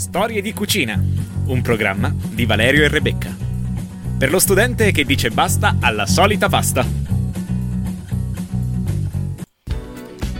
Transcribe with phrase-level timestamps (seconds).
[0.00, 0.98] Storie di cucina,
[1.44, 3.36] un programma di Valerio e Rebecca.
[4.16, 6.86] Per lo studente che dice basta alla solita pasta.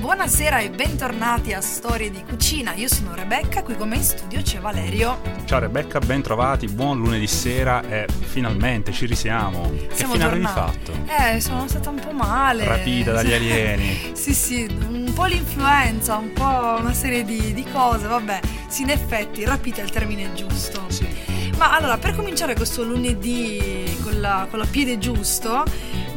[0.00, 2.72] Buonasera e bentornati a Storie di Cucina.
[2.72, 5.20] Io sono Rebecca, qui con me in studio c'è Valerio.
[5.44, 9.70] Ciao Rebecca, ben trovati, buon lunedì sera e finalmente ci risiamo.
[9.92, 10.78] Siamo che avevi tornati.
[10.86, 10.92] fatto?
[11.06, 12.64] Eh, sono stata un po' male.
[12.64, 14.12] Rapita dagli alieni.
[14.16, 18.59] sì, sì, un po' l'influenza, un po' una serie di, di cose, vabbè.
[18.70, 20.84] Sì, in effetti, rapita è il termine giusto.
[20.86, 21.06] Sì.
[21.58, 25.64] Ma allora, per cominciare questo lunedì con la, con la piede giusto,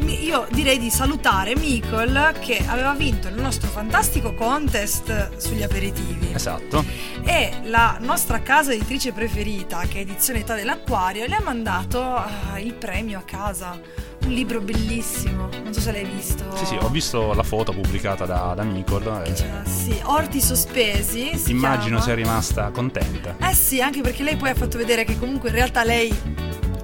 [0.06, 6.32] io direi di salutare Mikol che aveva vinto il nostro fantastico contest sugli aperitivi.
[6.32, 6.86] Esatto.
[7.26, 12.60] E la nostra casa editrice preferita, che è Edizione Età dell'Acquario, le ha mandato ah,
[12.60, 13.80] il premio a casa.
[14.26, 16.44] Un libro bellissimo, non so se l'hai visto.
[16.55, 19.23] Sì, sì, ho visto la foto pubblicata da, da Nicole.
[19.26, 21.38] e Cioè, sì, Orti sospesi.
[21.38, 22.02] si immagino chiama.
[22.02, 23.36] sia rimasta contenta.
[23.40, 26.16] Eh sì, anche perché lei poi ha fatto vedere che comunque in realtà lei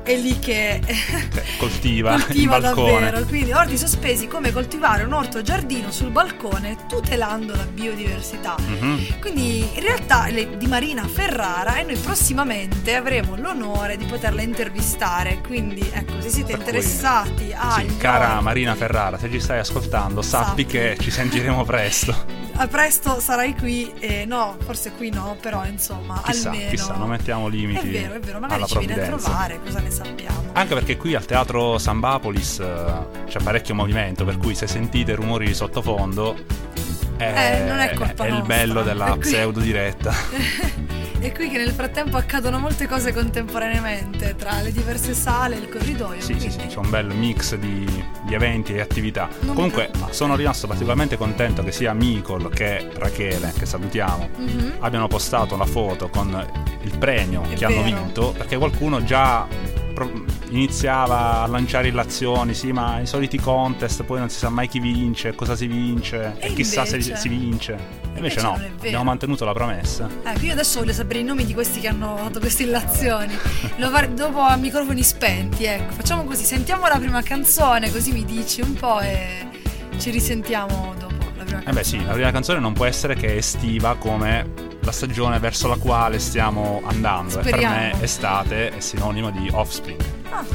[0.09, 0.81] è lì che
[1.59, 2.91] coltiva, coltiva il balcone.
[3.11, 3.25] davvero.
[3.27, 8.55] Quindi orti sospesi come coltivare un orto giardino sul balcone tutelando la biodiversità.
[8.59, 9.19] Mhm.
[9.19, 15.41] Quindi in realtà è di Marina Ferrara e noi prossimamente avremo l'onore di poterla intervistare.
[15.45, 19.59] Quindi ecco, se siete Per cui, interessati a Sì, cara Marina Ferrara, se ci stai
[19.59, 20.65] ascoltando, sappi Sappi.
[20.65, 22.47] che ci sentiremo presto.
[22.59, 27.07] A presto sarai qui e no, forse qui no, però insomma, Chissà, almeno chissà, non
[27.07, 30.37] mettiamo limiti È vero, è vero, magari ci viene a trovare, cosa ne sappiamo.
[30.53, 35.45] Anche perché qui al teatro Sambapolis eh, c'è parecchio movimento, per cui se sentite rumori
[35.47, 36.35] di sottofondo
[37.17, 38.55] Eh, non è colpa il nostra.
[38.55, 40.13] bello della È qui- pseudo diretta.
[41.19, 45.67] È qui che nel frattempo accadono molte cose contemporaneamente tra le diverse sale e il
[45.69, 46.21] corridoio.
[46.21, 49.27] Sì, sì, sì, quindi- c'è un bel mix di, di eventi e attività.
[49.41, 54.75] Non Comunque sono rimasto particolarmente contento che sia Micol che Rachele, che salutiamo, Mhm.
[54.79, 56.45] abbiano postato la foto con
[56.83, 57.97] il premio È che hanno vero.
[57.97, 59.45] vinto, perché qualcuno già
[60.49, 64.79] iniziava a lanciare illazioni, sì, ma i soliti contest, poi non si sa mai chi
[64.79, 67.73] vince, cosa si vince, e, E chissà se si vince.
[68.13, 70.09] E invece, Invece no, abbiamo mantenuto la promessa.
[70.23, 73.33] Ecco, io adesso voglio sapere i nomi di questi che hanno fatto queste illazioni.
[73.77, 75.93] Lo fare dopo a microfoni spenti, ecco.
[75.93, 79.47] Facciamo così, sentiamo la prima canzone, così mi dici un po' e
[79.97, 81.63] ci risentiamo dopo la prima canzone.
[81.65, 85.67] Eh beh sì, la prima canzone non può essere che estiva come la stagione verso
[85.67, 87.39] la quale stiamo andando.
[87.39, 90.01] E per me estate è sinonimo di offspring.
[90.29, 90.45] Ah,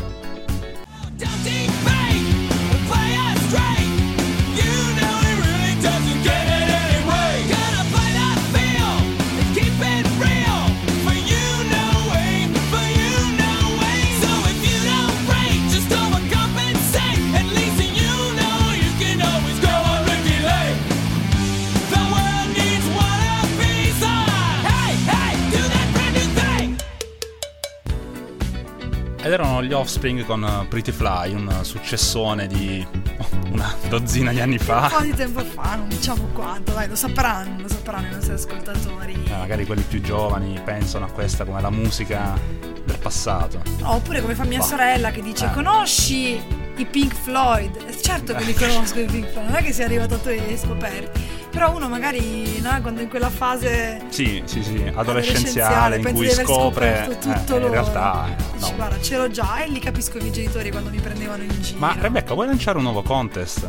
[29.34, 32.87] erano gli offspring con eh, Pretty Fly, un successone di
[33.53, 34.91] una dozzina di anni un fa.
[34.93, 39.12] po' di tempo fa, non diciamo quanto, dai, lo sapranno, lo sapranno i nostri ascoltatori.
[39.27, 42.39] Eh, magari quelli più giovani pensano a questa come la musica
[42.84, 43.62] del passato.
[43.83, 44.65] Oppure come fa mia Bah.
[44.65, 45.53] sorella che dice Eh.
[45.53, 46.41] conosci
[46.77, 47.77] i Pink Floyd?
[47.87, 50.41] Eh, Certo che li conosco i Pink Floyd, non è che sia arrivato a e
[50.41, 51.43] hai scoperti.
[51.54, 57.06] Però uno magari, no, quando in quella fase Sì, sì, sì, adolescenziale in cui scopre
[57.09, 57.70] eh, tutto in loro.
[57.72, 58.76] realtà eh, Dici, no.
[58.76, 61.78] guarda, c'ero già e li capisco i miei genitori quando mi prendevano in giro.
[61.78, 63.69] Ma Rebecca, vuoi lanciare un nuovo contest?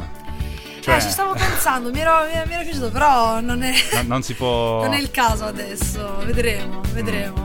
[0.80, 4.24] Cioè, Eh, ci stavo pensando, mi, ero, mi era piaciuto, però non è, no- non
[4.24, 6.18] si può non è il caso adesso.
[6.26, 7.45] Vedremo, vedremo.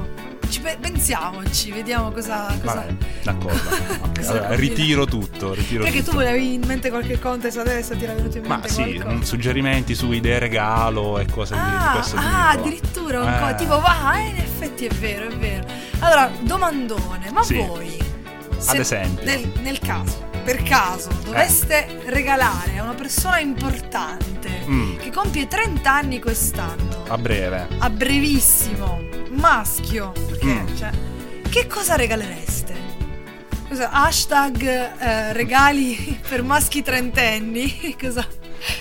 [0.51, 2.47] Ci pe- pensiamoci, vediamo cosa.
[2.61, 2.75] cosa...
[2.75, 3.69] Vabbè, d'accordo.
[4.03, 6.17] Ok, Cosa allora, ritiro tutto, ritiro Perché tu tutto.
[6.17, 9.15] volevi in mente qualche contest adesso ti era venuto in Ma mente sì, qualcosa?
[9.15, 12.63] mm, suggerimenti su idee regalo e cose di- di Ah, questo ah, tipo.
[12.63, 15.67] addirittura un co- Eh, tipo va, eh, in effetti è vero, è vero.
[16.01, 17.55] Allora, domandone, ma Sì.
[17.55, 17.97] voi
[18.67, 19.25] Ad esempio.
[19.25, 24.97] nel, nel caso, per caso, doveste regalare a una persona importante Mm.
[24.99, 27.69] che compie 30 anni quest'anno, A breve.
[27.79, 29.01] a brevissimo,
[29.41, 30.77] maschio, perché Mm.
[30.77, 30.91] cioè,
[31.49, 32.75] che cosa regalereste?
[33.69, 37.97] Cosa, hashtag eh, regali per maschi trentenni?
[38.01, 38.27] Cosa?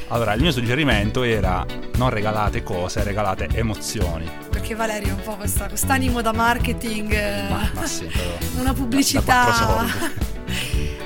[0.09, 1.65] Allora, il mio suggerimento era
[1.95, 4.29] non regalate cose, regalate emozioni.
[4.49, 8.29] Perché Valerio ha un po' questa, quest'animo da marketing, eh, Ma, ma sì, però.
[8.59, 9.45] una pubblicità.
[9.45, 10.15] Da soldi.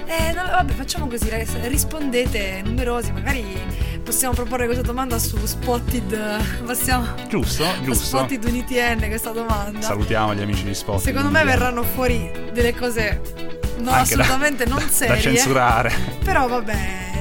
[0.08, 3.46] eh, no, vabbè, facciamo così, ragazzi, rispondete numerosi, magari
[4.04, 6.12] possiamo proporre questa domanda su Spotted.
[6.12, 8.18] eh, Passiamo Giusto, giusto.
[8.18, 9.82] Spotted UniTN questa domanda.
[9.82, 11.00] Salutiamo gli amici di Spot.
[11.02, 13.22] Secondo me verranno fuori delle cose
[13.78, 15.20] no, Anche da- assolutamente non Da serie.
[15.22, 15.92] censurare.
[16.24, 17.12] Però vabbè,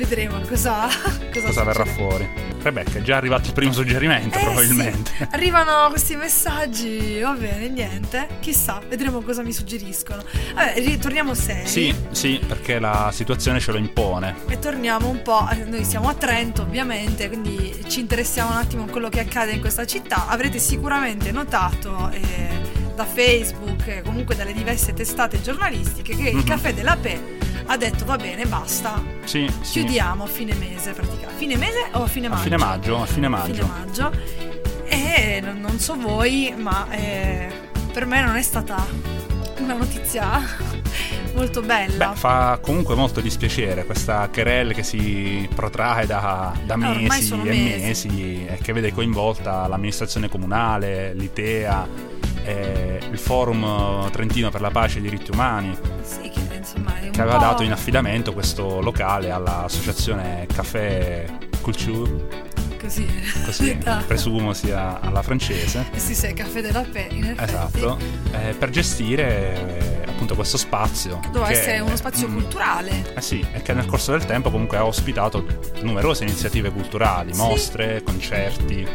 [0.00, 0.88] vedremo cosa,
[1.32, 2.28] cosa, Cosa verrà fuori.
[2.62, 5.10] Rebecca, è già arrivato il primo suggerimento, Eh, probabilmente.
[5.16, 5.26] sì.
[5.32, 8.28] Arrivano questi messaggi, va bene, niente.
[8.40, 10.22] Chissà, vedremo cosa mi suggeriscono.
[10.54, 11.66] Vabbè, ritorniamo seri.
[11.66, 14.36] Sì, sì, perché la situazione ce lo impone.
[14.48, 15.46] E torniamo un po'.
[15.50, 19.52] eh, Noi siamo a Trento, ovviamente, quindi ci interessiamo un attimo a quello che accade
[19.52, 20.26] in questa città.
[20.28, 26.44] Avrete sicuramente notato eh, da Facebook e comunque dalle diverse testate giornalistiche che il Mhm.
[26.44, 27.38] caffè della Pe
[27.72, 29.80] ha detto va bene, basta, Sì, sì.
[29.80, 31.34] chiudiamo a fine mese praticamente.
[31.36, 32.42] Fine mese o a fine A maggio?
[32.42, 33.52] fine maggio, a fine maggio.
[33.52, 34.12] fine maggio.
[34.88, 37.48] E non, so voi, ma eh,
[37.92, 38.84] per me non è stata
[39.58, 40.42] una notizia
[41.34, 42.08] molto bella.
[42.08, 47.36] Beh, fa comunque molto dispiacere questa querelle che si protrae da, da ormai mesi e
[47.36, 48.08] mesi.
[48.08, 51.86] mesi e che vede coinvolta l'amministrazione comunale, l'ITEA,
[52.42, 57.38] eh, il Forum Trentino per la Pace e i Diritti Umani, sì, che è aveva
[57.38, 61.26] dato in affidamento questo locale all'associazione Café
[61.60, 62.28] Culture,
[62.80, 63.06] così.
[63.44, 65.86] così presumo sia alla francese.
[65.92, 67.42] Eh sì, sì, caffè della Pe, in effetti.
[67.44, 67.98] Esatto,
[68.32, 71.20] eh, per gestire eh, appunto questo spazio.
[71.32, 73.14] Doveva essere uno spazio mm, culturale.
[73.14, 75.44] Eh sì, e che nel corso del tempo comunque ha ospitato
[75.82, 77.40] numerose iniziative culturali, Sì.
[77.40, 78.86] mostre, concerti.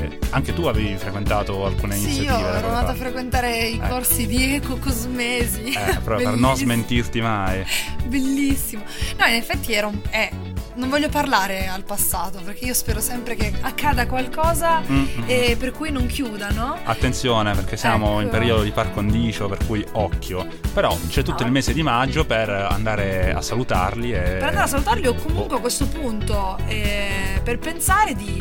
[0.00, 2.42] Eh, anche tu avevi frequentato alcune Sì, io iniziative.
[2.42, 3.88] da ero quelle andata a frequentare i Eh.
[3.88, 5.62] corsi di ecocosmesi.
[5.72, 7.64] Eh, proprio per non smentirti mai.
[8.06, 8.82] Bellissimo.
[9.18, 9.98] No, in effetti era un...
[10.10, 10.30] eh,
[10.74, 15.56] non voglio parlare al passato perché io spero sempre che accada qualcosa Mm, mm, e
[15.58, 16.76] per cui non chiudano.
[16.84, 18.20] Attenzione perché siamo Ecco.
[18.20, 20.46] in periodo di par condicio, per cui occhio.
[20.72, 21.46] Però c'è tutto No.
[21.46, 24.18] il mese di maggio per andare a salutarli e...
[24.20, 28.40] Per andare a salutarli o comunque a questo punto eh, per pensare di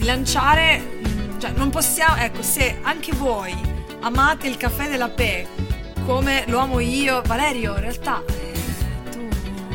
[0.00, 0.97] lanciare...
[1.38, 2.16] cioè non possiamo...
[2.16, 3.54] Ecco, se anche voi
[4.00, 5.46] amate il caffè della Pe
[6.04, 8.52] come lo amo io, Valerio, in realtà eh,
[9.10, 9.28] tu...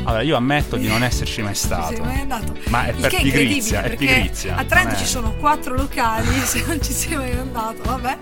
[0.04, 2.04] Allora, io ammetto di non esserci mai Ci sei stato.
[2.04, 2.56] mai andato?
[2.70, 4.56] Ma è per è pigrizia, è perché pigrizia.
[4.56, 8.18] A Trento è- ci sono quattro locali, se non ci sei mai andato, vabbè.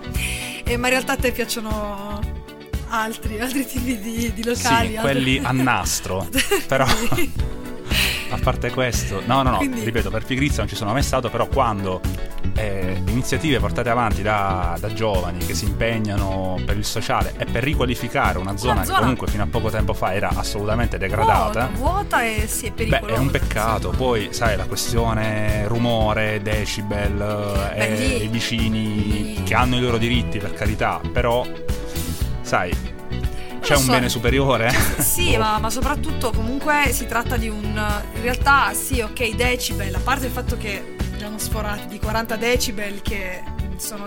[0.64, 2.20] Eh, ma in realtà a te piacciono
[2.88, 4.88] altri, altri tipi di, di locali.
[4.90, 6.28] Sì, altri- quelli a nastro.
[6.66, 6.86] però
[8.32, 11.28] a parte questo, no, no, no, Quindi- ripeto, per pigrizia non ci sono mai stato,
[11.30, 12.00] però quando
[12.54, 17.62] eh, iniziative portate avanti da, da giovani che si impegnano per il sociale e per
[17.62, 21.68] riqualificare una zona, zona- che comunque fino a poco tempo fa era assolutamente degradata.
[21.74, 23.14] Vuota, vuota e sì, è Beh, pericolosa.
[23.14, 23.90] è un peccato.
[23.90, 29.80] Poi, sai, la questione rumore, decibel Beh, e lì- i vicini lì- che hanno i
[29.80, 31.46] loro diritti, per carità, però,
[32.42, 32.70] sai,
[33.62, 33.90] c'è un so.
[33.92, 34.70] bene superiore?
[34.98, 35.38] Sì, Boh.
[35.38, 37.62] ma, ma soprattutto comunque si tratta di un...
[38.14, 43.00] In realtà sì, ok, decibel, a parte il fatto che abbiamo sforati di 40 decibel
[43.02, 43.42] che
[43.76, 44.06] sono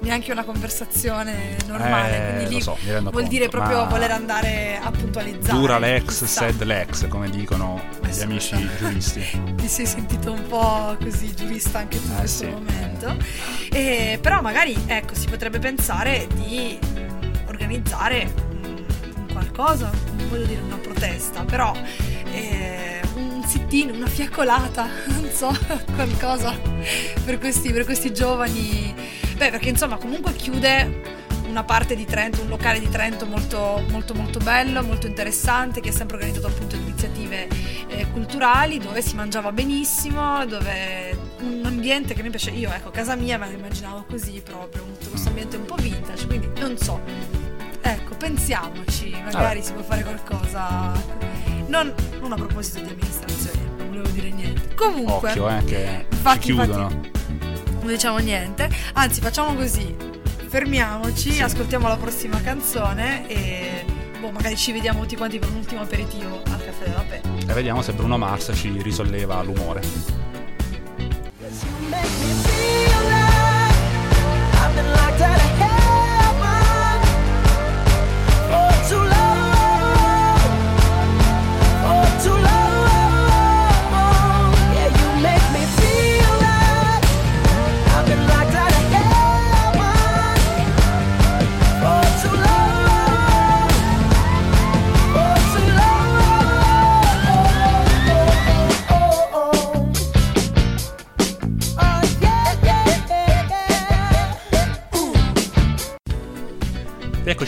[0.00, 3.86] neanche una conversazione normale, Eh, quindi lì lo so, mi rendo vuol conto, dire proprio
[3.86, 5.58] voler andare a puntualizzare.
[5.58, 9.24] Dura l'ex, sed l'ex, come dicono Eh gli amici giuristi.
[9.56, 12.50] Ti sei sentito un po' così giurista anche tu in Eh, questo sì.
[12.50, 13.16] momento.
[13.72, 16.78] Eh, però magari ecco, si potrebbe pensare di
[17.46, 18.52] organizzare
[19.34, 21.74] qualcosa, non voglio dire una protesta, però
[22.32, 25.52] eh, un sit-in, una fiaccolata, non so,
[25.94, 26.56] qualcosa
[27.24, 28.94] per questi, per questi giovani.
[29.36, 34.14] Beh, perché insomma comunque chiude una parte di Trento, un locale di Trento molto, molto,
[34.14, 37.48] molto bello, molto interessante, che ha sempre organizzato appunto iniziative
[37.88, 43.16] eh, culturali, dove si mangiava benissimo, dove un ambiente che mi piace, io ecco, casa
[43.16, 47.43] mia me la immaginavo così proprio, questo ambiente un po' vintage, quindi non so.
[48.14, 50.92] Ecco, pensiamoci, magari si può fare qualcosa.
[51.66, 54.74] Non, non a proposito di amministrazione, non volevo dire niente.
[54.76, 56.88] Comunque, Occhio, eh, che Infatti, chiudono.
[56.88, 58.70] non diciamo niente.
[58.92, 59.94] Anzi, facciamo così.
[60.46, 61.42] Fermiamoci, Sì.
[61.42, 63.84] ascoltiamo la prossima canzone e
[64.20, 67.20] boh, magari ci vediamo tutti quanti per un ultimo aperitivo al caffè della Pe.
[67.48, 69.82] E vediamo se Bruno Mars ci risolleva l'umore.
[75.18, 75.73] make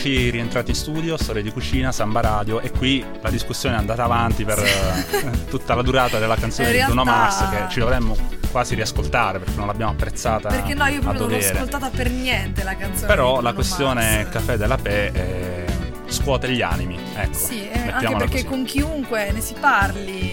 [0.07, 4.05] eccoci rientrati in studio, storia di cucina, Samba Radio e qui la discussione è andata
[4.05, 7.81] avanti per eh, tutta la durata della canzone In di Bruno realtà- Mars che ci
[7.81, 8.17] dovremmo
[8.51, 12.63] quasi riascoltare perché non l'abbiamo apprezzata Perché no, io proprio non l'ho ascoltata per niente
[12.63, 13.07] la canzone.
[13.07, 14.29] Però la questione Mars.
[14.31, 15.65] Caffè della Pe eh,
[16.07, 17.35] scuote gli animi, ecco.
[17.37, 18.45] Sì, eh, anche perché così.
[18.45, 20.31] con chiunque ne si parli,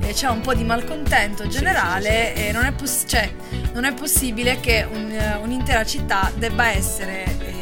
[0.00, 3.32] e c'è un po' di malcontento generale e non è, poss- cioè,
[3.72, 7.53] non è possibile che un- eh, un'intera città debba essere eh,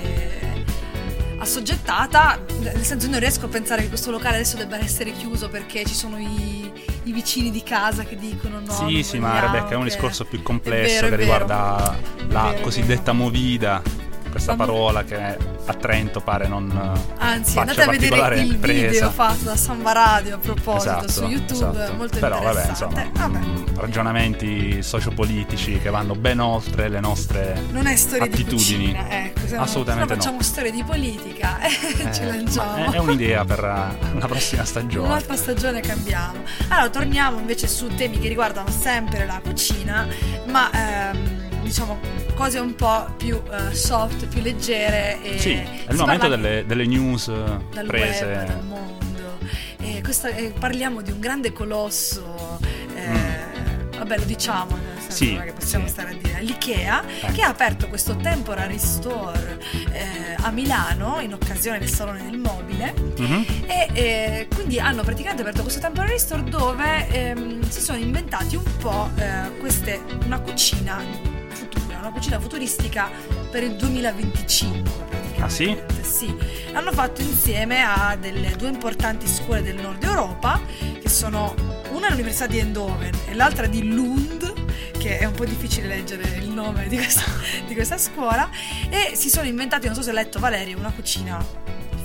[1.42, 5.84] assoggettata, nel senso non riesco a pensare che questo locale adesso debba essere chiuso perché
[5.84, 6.72] ci sono i,
[7.04, 8.72] i vicini di casa che dicono no.
[8.72, 13.12] sì, sì, ma Rebecca è un che-" discorso più complesso vero, che riguarda la cosiddetta
[13.12, 13.82] movida,
[14.32, 15.16] questa parola che
[15.64, 16.70] a Trento pare non
[17.18, 18.88] Anzi, faccia andate a vedere il presa.
[18.88, 21.94] video fatto da Samba Radio a proposito Esatto, su YouTube, esatto.
[21.94, 23.00] molto Però vabbè, interessante.
[23.12, 23.80] insomma, Vabbè.
[23.80, 28.86] ragionamenti sociopolitici che vanno ben oltre le nostre Non è storia attitudini.
[28.86, 30.20] di cucina, ecco, se Assolutamente no no.
[30.22, 31.70] facciamo storia di politica e
[32.12, 32.84] ci Eh, lanciamo.
[32.86, 35.06] ma è, è un'idea per eh, la prossima stagione.
[35.06, 36.38] Un'altra stagione cambiamo.
[36.68, 40.06] Allora, torniamo invece su temi che riguardano sempre la cucina,
[40.46, 41.99] ma ehm, diciamo
[42.35, 45.23] cose un po' più eh, soft, più leggere.
[45.23, 47.33] E Sì, è il momento delle, delle news eh,
[47.73, 48.25] dal prese.
[48.25, 49.38] web, dal mondo.
[49.81, 52.59] E questa- e parliamo di un grande colosso.
[52.95, 53.50] eh,
[54.02, 55.09] Vabbè, lo diciamo, Mm.
[55.09, 55.92] Sì, che possiamo sì.
[55.92, 56.40] stare a dire.
[56.42, 57.33] L'IKEA Eh.
[57.33, 59.61] che ha aperto questo temporary store
[59.92, 62.92] eh, a Milano in occasione del Salone del Mobile.
[63.19, 63.47] Mhm.
[63.66, 68.76] E eh, quindi hanno praticamente aperto questo temporary store dove ehm, si sono inventati un
[68.78, 71.21] po' eh, queste, una cucina una
[72.22, 73.10] cucina futuristica
[73.50, 75.42] per il 2025 praticamente.
[75.42, 75.76] Ah, sì?
[76.02, 76.32] Sì,
[76.70, 80.60] l'hanno fatto insieme a delle due importanti scuole del nord Europa
[81.00, 81.52] che sono
[81.90, 84.52] una è l'Università di Eindhoven e l'altra di Lund
[84.96, 87.24] che è un po' difficile leggere il nome di questa,
[87.66, 88.48] di questa scuola
[88.88, 91.44] e si sono inventati, non so se hai letto Valerio, una cucina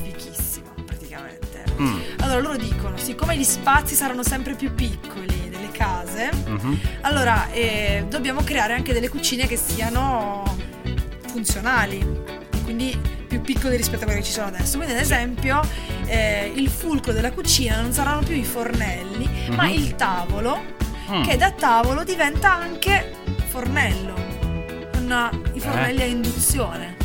[0.02, 1.64] fichissima praticamente.
[1.80, 5.37] Mm, Allora loro dicono, siccome gli spazi saranno sempre più piccoli
[6.18, 6.80] case, mhm.
[7.02, 10.44] allora eh, dobbiamo creare anche delle cucine che siano
[11.28, 12.06] funzionali,
[12.64, 14.78] quindi più piccole rispetto a quelle che ci sono adesso.
[14.78, 15.62] Quindi ad esempio
[16.06, 19.70] eh, il fulcro della cucina non saranno più i fornelli, ma Mhm.
[19.74, 20.76] il tavolo,
[21.10, 21.24] Mm.
[21.24, 23.14] che da tavolo diventa anche
[23.48, 24.14] fornello,
[24.92, 26.04] con i fornelli Eh.
[26.04, 26.96] a induzione.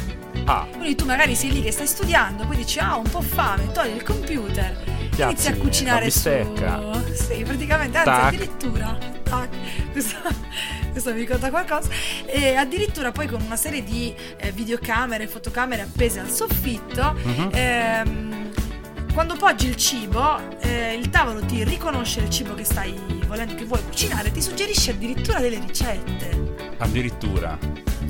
[0.45, 3.21] Ah, Quindi tu magari sei lì che stai studiando, poi dici ah ho un po'
[3.21, 4.76] fame, togli il computer,
[5.14, 6.31] Piazzi inizi a cucinare la su...
[6.31, 7.02] bistecca.
[7.12, 8.25] Sì, praticamente, anzi Tac.
[8.25, 8.99] addirittura...
[9.23, 9.49] tac,
[9.92, 10.16] questo,
[10.90, 11.88] questo mi ricorda qualcosa.
[12.26, 17.50] E addirittura poi con una serie di eh, videocamere, fotocamere appese al soffitto, mhm.
[17.52, 18.50] ehm,
[19.12, 23.65] quando poggi il cibo, eh, il tavolo ti riconosce il cibo che stai volendo, che
[23.65, 26.41] vuoi cucinare, ti suggerisce addirittura delle ricette.
[26.79, 27.59] addirittura.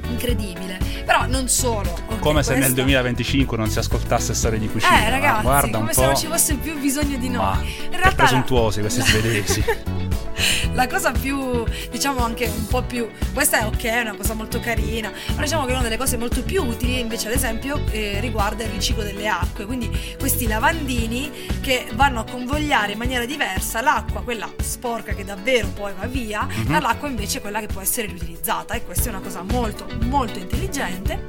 [0.09, 0.79] Incredibile.
[1.05, 1.91] Però non solo.
[2.09, 4.99] ok, Come se nel questa- 2025 non si ascoltasse storie di cucina.
[4.99, 6.07] Eh ma ragazzi, guarda come un se po'.
[6.07, 7.67] non ci fosse più bisogno di Ma noi.
[7.67, 9.65] In che realtà presuntuosi la- questi svedesi.
[10.73, 14.61] La cosa più, diciamo anche un po' più, questa è ok, è una cosa molto
[14.61, 18.65] carina, però diciamo che una delle cose molto più utili invece ad esempio eh, riguarda
[18.65, 21.31] il riciclo delle acque, quindi questi lavandini
[21.61, 26.47] che vanno a convogliare in maniera diversa l'acqua, quella sporca che davvero poi va via,
[26.49, 26.73] Mhm.
[26.73, 31.25] dall'acqua invece quella che può essere riutilizzata e questa è una cosa molto molto intelligente,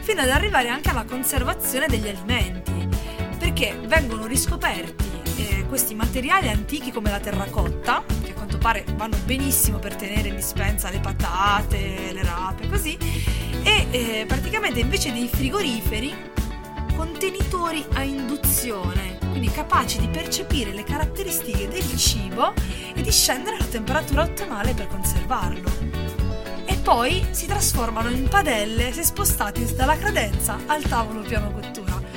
[0.00, 2.88] fino ad arrivare anche alla conservazione degli alimenti,
[3.38, 5.07] perché vengono riscoperti
[5.38, 10.28] eh, questi materiali antichi come la terracotta, che a quanto pare vanno benissimo per tenere
[10.28, 12.98] in dispensa le patate, le rape, così,
[13.62, 16.14] e eh, praticamente invece dei frigoriferi
[16.96, 22.52] contenitori a induzione, quindi capaci di percepire le caratteristiche del cibo
[22.92, 25.70] e di scendere alla temperatura ottimale per conservarlo.
[26.64, 32.07] E poi si trasformano in padelle se spostati dalla credenza al tavolo piano cottura.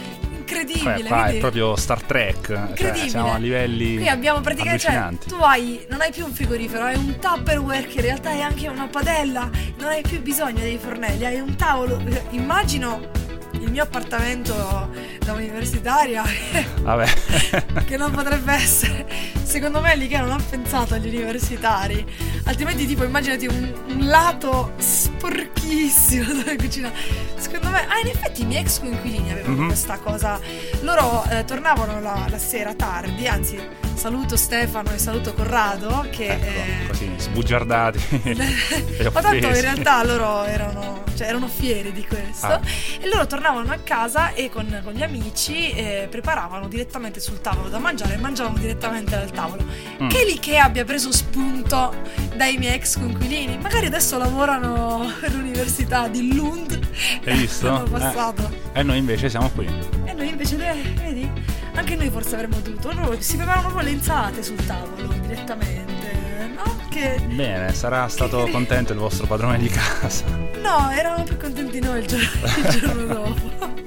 [0.51, 2.47] Incredibile, Beh, qua è proprio Star Trek.
[2.47, 3.09] Cioè, Incredibile.
[3.09, 6.95] siamo a livelli Qui abbiamo praticamente, cioè, tu hai, non hai più un frigorifero, hai
[6.95, 11.25] un Tupperware che in realtà è anche una padella, non hai più bisogno dei fornelli,
[11.25, 12.01] hai un tavolo.
[12.31, 13.19] Immagino
[13.59, 14.89] il mio appartamento
[15.19, 16.23] da universitaria
[16.81, 17.83] Vabbè.
[17.85, 19.05] che non potrebbe essere.
[19.43, 22.05] Secondo me lì che non ha pensato agli universitari.
[22.45, 24.73] Altrimenti, tipo, immaginati un, un lato
[25.21, 26.91] sporchissimo dove cucina.
[27.35, 29.67] Secondo me, ah, in effetti i miei ex coinquilini avevano Mhm.
[29.67, 30.39] questa cosa.
[30.81, 33.59] Loro eh, tornavano la, la sera tardi, anzi,
[33.93, 36.25] saluto Stefano e saluto Corrado che.
[36.27, 37.99] Ecco, eh, così sbugiardati.
[39.13, 42.59] ma tanto in realtà loro erano, cioè, erano fieri di questo Ah.
[42.99, 47.69] e loro tornavano a casa e con, con gli amici eh, preparavano direttamente sul tavolo
[47.69, 49.63] da mangiare e mangiavano direttamente dal tavolo.
[50.01, 50.07] Mm.
[50.09, 51.93] Che lì che abbia preso spunto
[52.35, 56.79] dai miei ex coinquilini, magari adesso lavorano all'università di Lund.
[57.25, 57.67] Hai visto?
[57.67, 58.49] L'anno passato.
[58.73, 59.67] E noi invece siamo qui.
[60.05, 61.29] E noi invece, eh, vedi,
[61.73, 62.91] anche noi forse avremmo dovuto.
[62.93, 66.77] Loro si preparavano proprio le insalate sul tavolo direttamente, no?
[66.89, 70.25] Che Bene, sarà stato Che- contento il vostro padrone di casa.
[70.61, 72.27] No, eravamo più contenti noi il giorno,
[72.57, 73.79] il giorno dopo.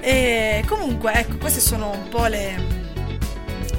[0.00, 2.79] E comunque, ecco, queste sono un po' le,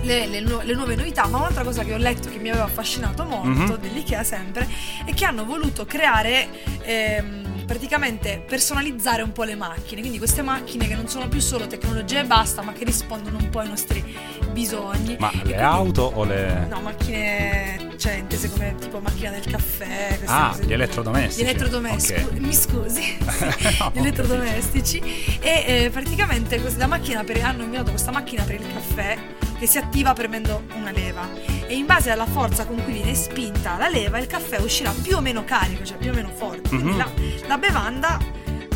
[0.04, 2.66] le, le nu- le nuove novità, ma un'altra cosa che ho letto che mi aveva
[2.66, 3.78] affascinato molto, Mhm.
[3.78, 4.68] dell'IKEA sempre,
[5.06, 6.48] è che hanno voluto creare,
[6.84, 11.68] ehm, praticamente personalizzare un po' le macchine, quindi queste macchine che non sono più solo
[11.68, 14.04] tecnologia e basta, ma che rispondono un po' ai nostri
[14.52, 15.16] bisogni.
[15.20, 16.66] Ma E le auto o le...
[16.70, 20.20] No, macchine, cioè intese come tipo macchina del caffè.
[20.26, 20.66] Ah, cose.
[20.66, 21.46] gli elettrodomestici.
[21.46, 22.32] Gli elettrodomestici, Ok.
[22.40, 23.18] mi scusi,
[23.80, 25.00] No, gli elettrodomestici.
[25.40, 29.18] E eh, praticamente questa- macchina per, hanno inventato questa macchina per il caffè
[29.62, 31.30] che si attiva premendo una leva.
[31.68, 35.18] E in base alla forza con cui viene spinta la leva, il caffè uscirà più
[35.18, 36.74] o meno carico, cioè più o meno forte.
[36.74, 36.98] Mhm.
[36.98, 37.08] la,
[37.48, 38.18] la bevanda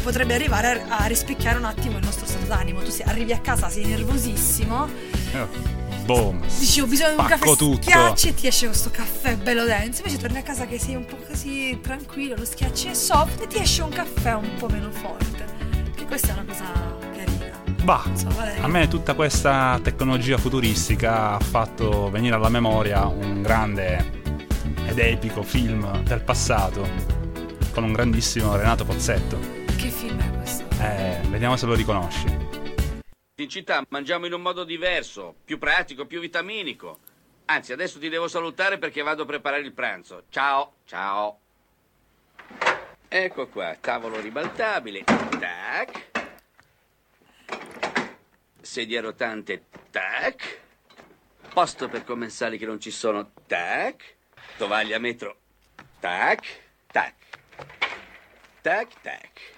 [0.03, 2.83] potrebbe arrivare a, a rispecchiare un attimo il nostro stato d'animo.
[2.83, 4.87] Tu sei- arrivi a casa, sei nervosissimo,
[5.33, 5.47] Eh,
[6.05, 6.45] Boom.
[6.59, 7.81] Dici ho bisogno di un caffè, tutto.
[7.81, 10.03] schiacci e ti esce questo caffè bello denso.
[10.05, 13.47] Invece torni a casa che sei un po' così tranquillo, lo schiacci è soft e
[13.47, 15.45] ti esce un caffè un po' meno forte.
[15.95, 17.04] Che questa è una cosa.
[17.85, 18.03] Bah,
[18.61, 24.23] a me tutta questa tecnologia futuristica ha fatto venire alla memoria un grande
[24.87, 26.81] ed epico film del passato
[27.71, 29.37] con un grandissimo Renato Pozzetto.
[29.77, 30.65] Che film è questo?
[30.81, 32.25] Eh, vediamo se lo riconosci.
[33.35, 36.97] In città mangiamo in un modo diverso, più pratico, più vitaminico.
[37.45, 40.23] Anzi, adesso ti devo salutare perché vado a preparare il pranzo.
[40.29, 41.37] Ciao, ciao.
[43.07, 45.03] Ecco qua, tavolo ribaltabile.
[45.03, 46.14] Tac.
[48.65, 49.65] Sedia rotante.
[49.91, 50.59] Tac.
[51.53, 53.31] Posto per commensali che non ci sono.
[53.45, 54.15] Tac.
[54.57, 55.37] Tovaglia metro.
[55.99, 56.45] Tac.
[56.87, 57.13] Tac.
[58.61, 59.53] Tac, tac.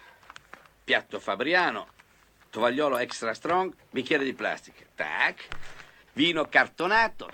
[0.84, 1.88] Piatto fabriano.
[2.50, 4.84] Tovagliolo extra strong, bicchiere di plastica.
[4.94, 5.48] Tac.
[6.12, 7.32] Vino cartonato.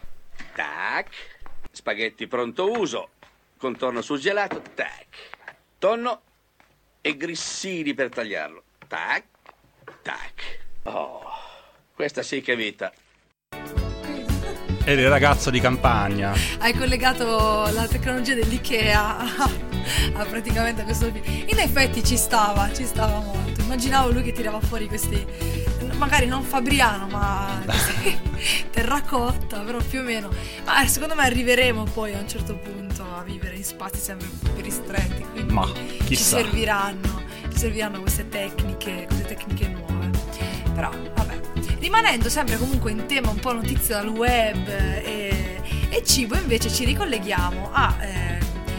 [0.54, 1.10] Tac.
[1.72, 3.10] Spaghetti pronto uso.
[3.58, 4.62] Contorno surgelato.
[4.62, 5.08] Tac.
[5.80, 6.22] Tonno
[7.02, 8.64] e grissini per tagliarlo.
[8.88, 9.26] Tac.
[10.04, 10.62] Tac.
[10.84, 11.33] Oh,
[11.96, 12.92] questa sì che è vita.
[14.86, 16.34] Eri il ragazzo di campagna.
[16.60, 19.50] Hai collegato la tecnologia dell'IKEA a,
[20.16, 21.24] a praticamente questo film.
[21.48, 23.62] In effetti ci stava, ci stava molto.
[23.62, 25.26] Immaginavo lui che tirava fuori questi,
[25.96, 27.64] magari non Fabriano, ma
[28.72, 30.30] terracotta, però più o meno.
[30.66, 34.62] Ma secondo me arriveremo poi a un certo punto a vivere in spazi sempre più
[34.62, 35.24] ristretti.
[35.32, 36.38] Quindi Ma, ci chissà.
[36.40, 40.10] serviranno, ci serviranno queste tecniche, queste tecniche nuove.
[40.74, 41.23] Però, vabbè.
[41.84, 46.86] Rimanendo sempre comunque in tema un po' notizie dal web e, e cibo, invece ci
[46.86, 48.38] ricolleghiamo a eh,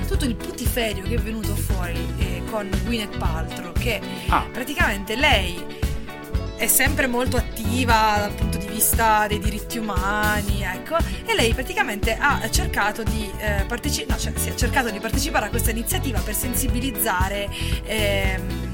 [0.08, 4.46] tutto il putiferio che è venuto fuori eh, con Gwyneth Paltrow, che Ah.
[4.50, 5.62] praticamente lei
[6.56, 12.16] è sempre molto attiva dal punto di vista dei diritti umani, ecco, e lei praticamente
[12.18, 17.50] ha cercato di, eh, parteci- no, cioè, cercato di partecipare a questa iniziativa per sensibilizzare
[17.84, 18.73] ehm,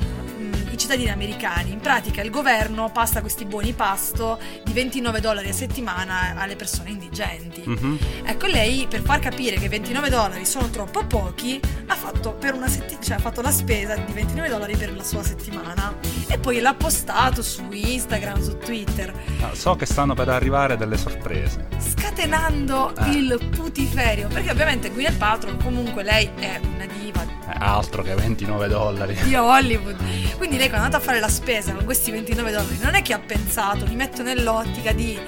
[0.90, 1.70] cittadini americani.
[1.70, 6.90] In pratica il governo passa questi buoni pasto di 29 dollari a settimana alle persone
[6.90, 7.62] indigenti.
[7.64, 7.98] Mhm.
[8.24, 12.66] Ecco, lei per far capire che 29 dollari sono troppo pochi, ha fatto, per una
[12.66, 15.94] setti- cioè, ha fatto la spesa di 29 dollari per la sua settimana
[16.26, 20.96] e poi l'ha postato su Instagram, su Twitter, Ah, So che stanno per arrivare delle
[20.96, 21.66] sorprese.
[21.78, 23.10] scatenando Eh.
[23.10, 24.26] il putiferio.
[24.28, 29.14] Perché ovviamente Gwyneth Paltrow comunque lei è una diva Eh, altro che 29 dollari.
[29.22, 29.96] di Hollywood.
[30.36, 33.02] Quindi lei quando è andata a fare la spesa con questi 29 dollari non è
[33.02, 35.18] che ha pensato, li metto nell'ottica di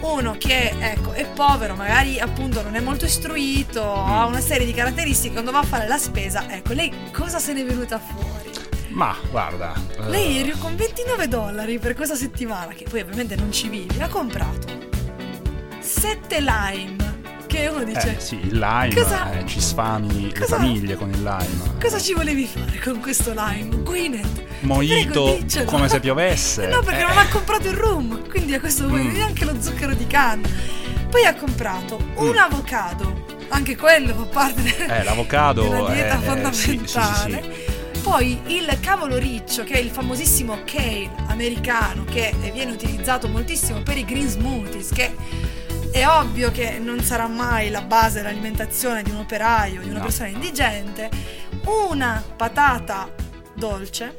[0.00, 4.72] uno che ecco, è povero, magari appunto non è molto istruito, ha una serie di
[4.72, 8.50] caratteristiche, quando va a fare la spesa, ecco, lei cosa se n'è venuta fuori?
[8.88, 9.74] Ma guarda.
[9.98, 14.00] eh, Lei eri con 29 dollari per questa settimana, che poi ovviamente non ci vivi,
[14.00, 14.66] ha comprato
[15.80, 17.09] 7 lime.
[17.50, 21.10] Che uno dice, eh, sì, il lime, Cosa- eh, ci sfami le cosa- famiglie con
[21.10, 21.76] il lime.
[21.80, 23.82] cosa ci volevi fare con questo lime?
[23.82, 26.66] Gwyneth, Mojito prego, come se piovesse.
[26.70, 29.12] No, perché Eh, non ha comprato il rum, quindi a questo punto Mm.
[29.12, 30.48] neanche lo zucchero di canna.
[31.10, 36.52] Poi ha comprato un avocado, anche quello fa parte Eh, l'avocado della dieta è- eh,
[36.52, 37.68] sì, sì, sì, fondamentale.
[38.00, 43.98] Poi il cavolo riccio, che è il famosissimo kale americano, che viene utilizzato moltissimo per
[43.98, 45.14] i green smoothies, che
[45.92, 50.04] è ovvio che non sarà mai la base dell'alimentazione di un operaio, di una No.
[50.04, 51.08] persona indigente.
[51.90, 53.12] Una patata
[53.54, 54.18] dolce,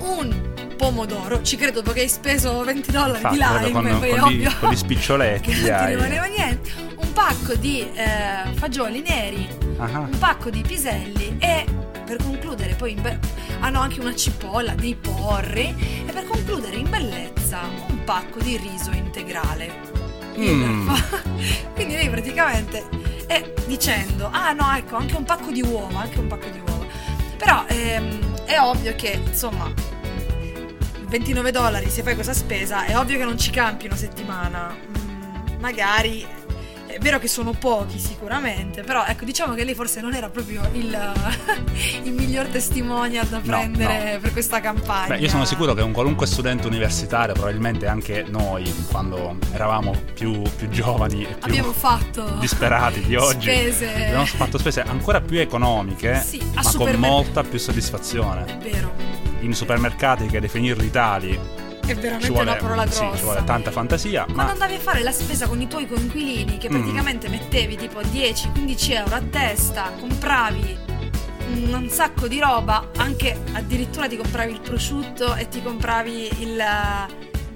[0.00, 4.30] un pomodoro, ci credo perché hai speso 20 dollari di Infatti, lime, con, poi con
[4.30, 9.02] gli, ovvio con gli spiccioletti che non ti rimaneva niente, un pacco di eh, fagioli
[9.06, 11.64] neri, Ah, un pacco di piselli e
[12.04, 13.18] per concludere poi be-
[13.60, 15.74] hanno anche una cipolla, dei porri
[16.06, 19.89] e per concludere in bellezza un pacco di riso integrale.
[20.38, 20.88] Mm.
[21.74, 22.88] Quindi lei praticamente
[23.26, 26.84] è dicendo, ah no ecco anche un pacco di uova, anche un pacco di uova.
[27.36, 29.72] Però ehm, è ovvio che insomma
[31.06, 34.74] 29 dollari se fai questa spesa è ovvio che non ci campi una settimana.
[34.74, 36.26] Mm, magari
[36.90, 40.62] è vero che sono pochi sicuramente, però ecco diciamo che lei forse non era proprio
[40.72, 41.12] il,
[42.02, 45.14] il miglior testimonial da prendere per questa campagna.
[45.14, 50.42] Beh, io sono sicuro che un qualunque studente universitario, probabilmente anche noi, quando eravamo più,
[50.56, 53.92] più giovani e più abbiamo fatto disperati di oggi, spese.
[53.92, 58.44] abbiamo fatto spese ancora più economiche, Sì, ma con supermer- molta più soddisfazione.
[58.46, 58.92] È vero,
[59.40, 61.38] In supermercati che definirli tali
[61.92, 63.16] è veramente ci vuole, una parola sì, grossa.
[63.16, 66.58] ci vuole tanta fantasia, Quando ma andavi a fare la spesa con i tuoi coinquilini,
[66.58, 66.72] che Mm.
[66.74, 70.78] praticamente mettevi tipo 10-15 euro a testa, compravi
[71.52, 76.62] un, sacco di roba, anche addirittura ti compravi il prosciutto e ti compravi il,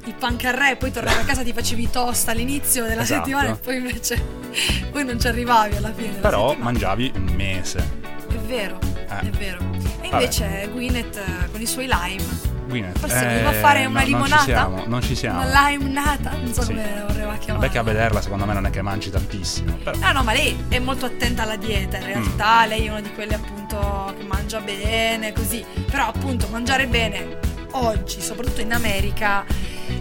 [0.07, 3.21] il pancarré, poi tornavi a casa ti facevi i toast all'inizio della Esatto.
[3.25, 4.21] settimana e poi invece
[4.91, 6.65] poi non ci arrivavi alla fine però settimana.
[6.73, 8.03] mangiavi un mese.
[8.29, 9.27] È vero, Eh.
[9.29, 9.59] è vero.
[10.01, 10.23] E Vabbè.
[10.23, 12.25] invece Gwyneth eh, con i suoi lime,
[12.67, 14.35] Gwyneth, Forse voleva fare una no, limonata?
[14.37, 15.41] Non ci siamo, non ci siamo.
[15.43, 16.69] una lime nata, non so Sì.
[16.69, 17.59] come voleva chiamare.
[17.67, 20.33] Vabbè che a vederla secondo me non è che mangi tantissimo, però No, no, ma
[20.33, 21.99] lei è molto attenta alla dieta.
[21.99, 25.65] In realtà lei è una di quelle appunto che mangia bene, così.
[25.91, 27.39] Però appunto mangiare bene
[27.73, 29.45] oggi, soprattutto in America,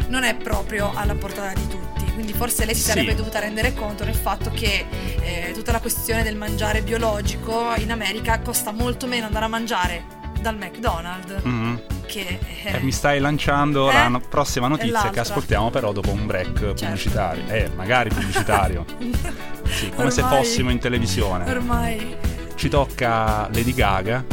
[0.07, 2.11] non è proprio alla portata di tutti.
[2.13, 2.87] Quindi forse lei si Sì.
[2.89, 4.85] sarebbe dovuta rendere conto del fatto che
[5.21, 10.03] eh, tutta la questione del mangiare biologico in America costa molto meno andare a mangiare
[10.39, 11.81] dal McDonald's Mhm.
[12.05, 12.39] Che...
[12.63, 13.93] eh, E mi stai lanciando Eh?
[14.09, 16.73] la prossima notizia che ascoltiamo però dopo un break Certo.
[16.85, 17.43] pubblicitario.
[17.47, 18.85] Eh, magari pubblicitario.
[19.73, 21.49] Sì, come se Ormai- fossimo in televisione.
[21.49, 22.15] Ormai...
[22.55, 24.23] Ci tocca Lady Gaga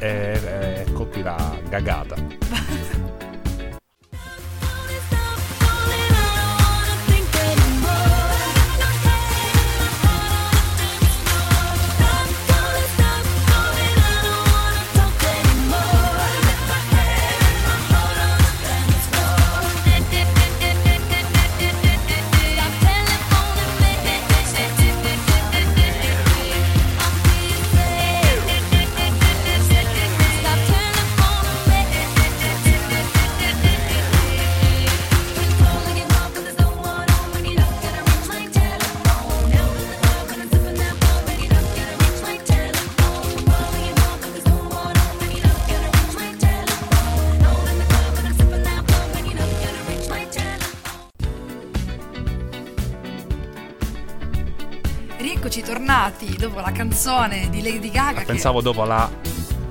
[0.00, 2.16] e e ecco qui la gagata.
[56.10, 58.20] Tornati dopo la canzone di Lady Gaga.
[58.20, 59.10] che- Pensavo dopo la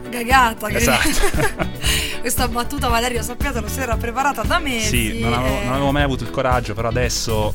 [0.09, 0.67] Gagata.
[0.67, 0.77] Che...
[0.77, 1.69] Esatto.
[2.21, 5.11] Questa battuta Valerio sappiatelo si era preparata da mesi.
[5.11, 7.53] Sì, non avevo, non avevo mai avuto il coraggio, però adesso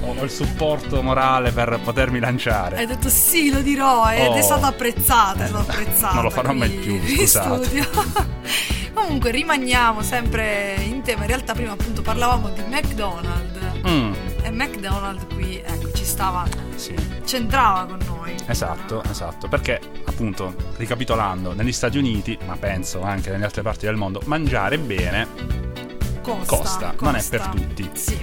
[0.00, 2.78] ho il supporto morale per potermi lanciare.
[2.78, 4.34] Hai detto sì, lo dirò ed Oh.
[4.34, 6.14] è stata apprezzata, è stata apprezzata.
[6.14, 7.64] Non lo farò mai più, in scusate.
[7.64, 7.86] studio.
[8.94, 15.24] Comunque rimaniamo sempre in tema, in realtà prima appunto parlavamo di McDonald's Mm, e McDonald's
[15.32, 16.44] qui, ecco, stava,
[16.74, 16.94] sì.
[17.24, 18.34] c'entrava con noi.
[18.46, 23.96] Esatto, esatto, perché appunto, ricapitolando, negli Stati Uniti, ma penso anche nelle altre parti del
[23.96, 25.26] mondo, mangiare bene,
[26.22, 27.56] Costa, Costa, non è per costa.
[27.56, 27.90] tutti.
[27.92, 28.18] Sì,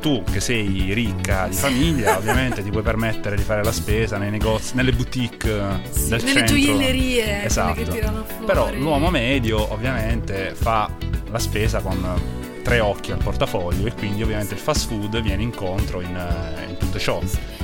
[0.00, 4.30] tu che sei ricca di famiglia, ovviamente ti puoi permettere di fare la spesa nei
[4.30, 6.56] negozi, nelle boutique eh, sì, del nelle centro.
[6.56, 7.72] gioiellerie quelle Esatto.
[7.74, 8.44] che tirano fuori.
[8.44, 10.90] Però l'uomo medio ovviamente fa
[11.30, 16.00] la spesa con tre occhi al portafoglio e quindi ovviamente il fast food viene incontro
[16.00, 17.20] in, eh, in tutto ciò.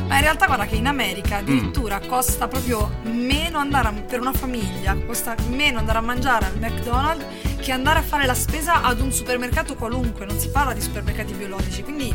[0.06, 1.38] Ma in realtà guarda che in America Mm.
[1.40, 6.58] addirittura costa proprio meno andare a- per una famiglia, costa meno andare a mangiare al
[6.58, 7.24] McDonald's
[7.60, 11.32] che andare a fare la spesa ad un supermercato qualunque, non si parla di supermercati
[11.34, 12.12] biologici, quindi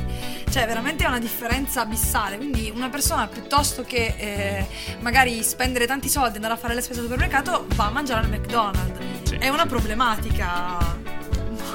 [0.49, 4.67] c'è veramente una differenza abissale, quindi una persona piuttosto che eh,
[5.01, 8.25] magari spendere tanti soldi e andare a fare la spesa al supermercato va a mangiare
[8.25, 8.99] al McDonald's.
[9.23, 10.94] Sì, È una problematica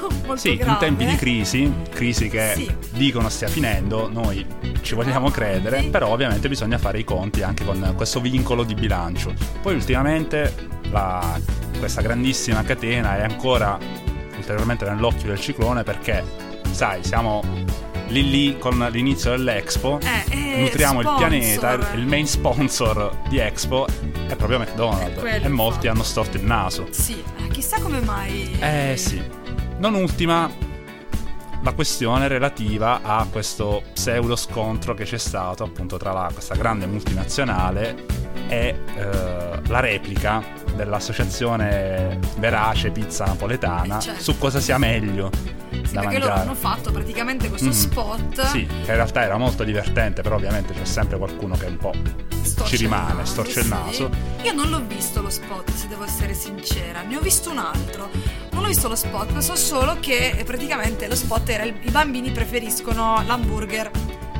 [0.25, 0.71] molto Sì, grave.
[0.71, 2.75] in tempi di crisi, crisi che Sì.
[2.91, 4.45] dicono stia finendo, noi
[4.81, 5.87] ci vogliamo Ah, credere, sì.
[5.89, 9.33] però ovviamente bisogna fare i conti anche con questo vincolo di bilancio.
[9.61, 10.53] Poi ultimamente
[10.91, 11.39] la-
[11.79, 13.77] questa grandissima catena è ancora
[14.37, 16.23] ulteriormente nell'occhio del ciclone perché,
[16.71, 17.41] sai, siamo
[18.07, 21.27] lì lì con l'inizio dell'Expo, Eh, eh, nutriamo il sponsor.
[21.29, 23.87] pianeta, il main sponsor di Expo
[24.27, 25.87] è proprio È McDonald's quello, e molti infatti.
[25.87, 26.87] hanno storto il naso.
[26.89, 28.51] Sì, chissà come mai.
[28.59, 29.21] Eh sì.
[29.81, 30.47] Non ultima
[31.63, 36.85] la questione relativa a questo pseudo scontro che c'è stato appunto tra la- questa grande
[36.85, 38.05] multinazionale
[38.47, 40.43] e eh, la replica
[40.75, 44.21] dell'associazione Verace Pizza Napoletana Eh, certo.
[44.23, 46.39] su cosa sia meglio Sì, da perché loro mangiare.
[46.41, 47.71] hanno fatto praticamente questo Mm.
[47.71, 48.41] spot.
[48.45, 51.93] Sì, che in realtà era molto divertente, però ovviamente c'è sempre qualcuno che un po'
[52.43, 53.71] storce ci rimane, storce il sì.
[53.71, 54.09] naso.
[54.43, 57.01] Io non l'ho visto lo spot, se devo essere sincera.
[57.01, 58.09] Ne ho visto un altro.
[58.61, 61.89] Non ho visto lo spot, so solo che eh, praticamente lo spot era il- i
[61.89, 63.89] bambini preferiscono l'hamburger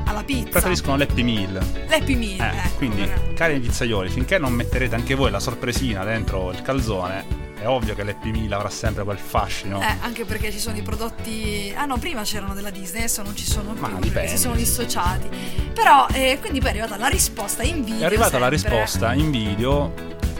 [0.05, 0.49] alla pizza.
[0.49, 1.53] Preferiscono l'Happy Meal.
[1.89, 6.51] L'Happy Meal, Eh, ecco, quindi, cari pizzaioli, finché non metterete anche voi la sorpresina dentro
[6.51, 7.25] il calzone,
[7.59, 9.81] è ovvio che l'Happy Meal avrà sempre quel fascino.
[9.81, 11.73] Eh, anche perché ci sono i prodotti.
[11.75, 14.27] Ah no, prima c'erano della Disney, adesso non ci sono più Ma dipende.
[14.29, 15.29] si sono dissociati.
[15.73, 18.01] Però, eh, quindi poi è arrivata la risposta in video.
[18.01, 18.69] È arrivata la sempre.
[18.69, 19.91] risposta in video,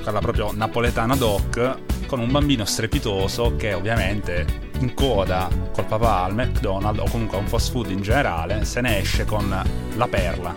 [0.03, 1.77] quella proprio napoletana doc,
[2.11, 7.39] con un bambino strepitoso che ovviamente in coda col papà al McDonald's o comunque a
[7.39, 9.47] un fast food in generale se ne esce con
[9.95, 10.53] la perla.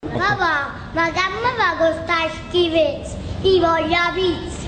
[0.00, 3.16] Papà, ma che mi fa questa schifezza?
[3.40, 4.61] Io voglio la pizza.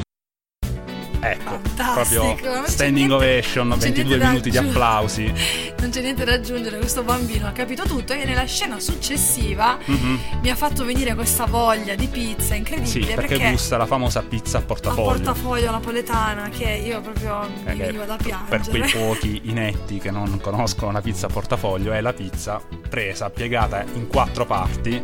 [1.27, 5.33] Ecco, Fantastico, proprio standing niente- ovation, non c'è 22 niente da minuti di applausi.
[5.79, 10.19] Non c'è niente da aggiungere, questo bambino ha capito tutto e nella scena successiva Mhm.
[10.43, 14.59] mi ha fatto venire questa voglia di pizza Sì, incredibile perché, gusta la famosa pizza
[14.59, 15.03] a a portafoglio.
[15.09, 18.69] portafoglio napoletana che io proprio Eh, mi che veniva da per piangere.
[18.69, 23.85] quei pochi inetti che non conoscono la pizza a portafoglio è la pizza presa, piegata
[23.95, 25.03] in quattro parti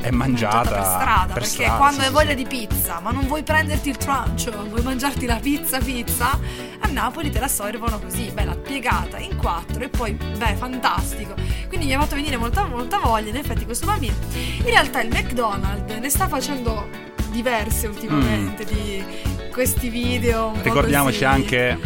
[0.00, 2.34] e mangiata, per strada per perché strada, quando sì, hai voglia sì.
[2.36, 6.38] di pizza ma non vuoi prenderti il trancio vuoi mangiarti la pizza pizza
[6.78, 11.34] a Napoli te la servono così bella piegata in quattro e poi beh fantastico
[11.66, 15.08] quindi mi ha fatto venire molta, molta voglia in effetti questo bambino in realtà il
[15.08, 16.86] McDonald's ne sta facendo
[17.30, 19.04] diverse ultimamente di
[19.52, 20.62] questi video Mm.
[20.62, 21.78] Ricordiamoci anche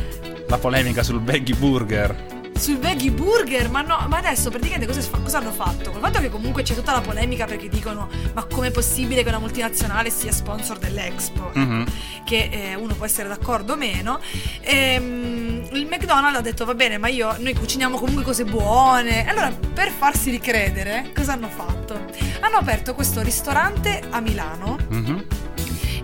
[0.47, 2.32] la polemica sul Veggie Burger.
[2.63, 5.91] Sul veggie burger, ma no, ma adesso praticamente cosa, cosa hanno fatto?
[5.91, 9.41] Col fatto che comunque c'è tutta la polemica perché dicono ma com'è possibile che una
[9.41, 11.51] multinazionale sia sponsor dell'Expo?
[11.55, 11.85] Mhm.
[12.25, 14.21] Che eh, uno può essere d'accordo o meno.
[14.61, 19.29] Ehm, il McDonald's ha detto va bene, ma io, noi cuciniamo comunque cose buone.
[19.29, 21.99] Allora, per farsi ricredere, cosa hanno fatto?
[22.41, 25.25] Hanno aperto questo ristorante a Milano Mhm.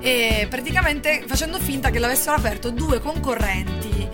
[0.00, 4.08] e praticamente facendo finta che l'avessero aperto due concorrenti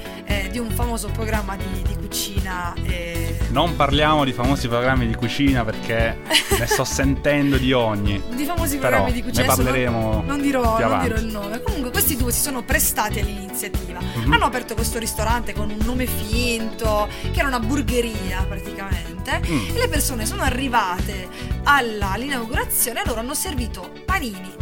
[0.55, 2.73] di un famoso programma di, di cucina.
[2.85, 6.19] eh, Non parliamo di famosi programmi di cucina perché
[6.57, 8.23] ne sto sentendo di ogni.
[8.35, 11.27] di famosi Però programmi di cucina ne adesso non- parleremo non, dirò, non dirò il
[11.27, 14.33] nome comunque questi due si sono prestati all'iniziativa Mhm.
[14.33, 19.75] hanno aperto questo ristorante con un nome finto che era una burgeria praticamente Mm.
[19.75, 21.27] e le persone sono arrivate
[21.65, 24.53] alla- all'inaugurazione e loro hanno servito panini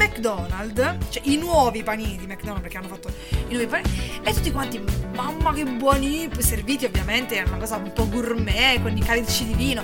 [0.00, 3.12] McDonald's cioè i nuovi panini di McDonald's perché hanno fatto
[3.48, 4.82] i nuovi panini e tutti quanti
[5.14, 9.54] mamma che buoni serviti ovviamente è una cosa un po' gourmet con i calici di
[9.54, 9.82] vino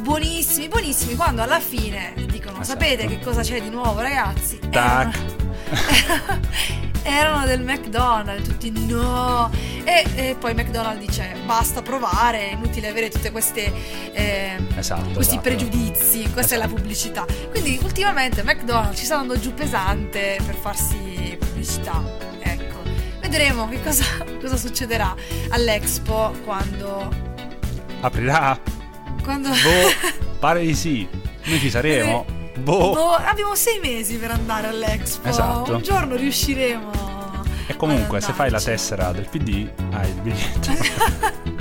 [0.00, 2.78] buonissimi buonissimi quando alla fine dicono Esatto.
[2.78, 4.72] sapete che cosa c'è di nuovo ragazzi Tac.
[4.72, 5.34] erano,
[7.06, 9.50] erano del McDonald's tutti no
[9.84, 13.72] e, e poi McDonald's dice basta provare è inutile avere tutte queste
[14.12, 15.40] ehm, Esatto, questi esatto.
[15.40, 21.36] pregiudizi questa è la pubblicità quindi ultimamente McDonald's ci sta andando giù pesante per farsi
[21.38, 22.02] pubblicità
[22.40, 22.82] ecco
[23.20, 24.04] vedremo che cosa,
[24.40, 25.14] cosa succederà
[25.50, 27.24] all'Expo quando
[28.00, 28.58] Aprirà?
[29.22, 31.08] quando Boh, pare di sì.
[31.44, 32.35] Noi ci saremo.
[32.58, 32.92] Boh.
[32.92, 35.74] Boh, abbiamo sei mesi per andare all'Expo Esatto.
[35.76, 36.90] un giorno riusciremo
[37.66, 40.70] E comunque, se fai la tessera del PD, hai il biglietto.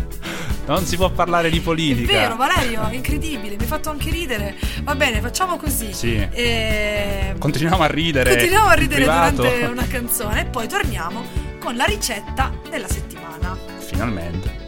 [0.67, 2.11] non si può parlare di È politica.
[2.11, 4.55] vero, Valerio, è incredibile, mi hai fatto anche ridere.
[4.83, 5.93] Va bene, facciamo così.
[5.93, 6.15] Sì.
[6.31, 8.29] Eh, Continuiamo a ridere.
[8.31, 11.23] Continuiamo a ridere durante una canzone e poi torniamo
[11.59, 13.57] con la ricetta della settimana.
[13.79, 14.63] Finalmente.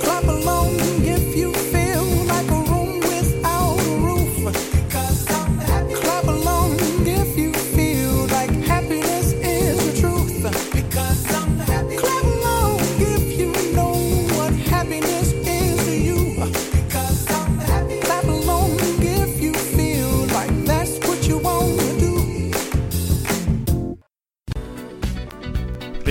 [0.00, 0.24] Clap